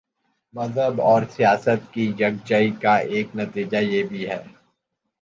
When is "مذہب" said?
0.53-1.01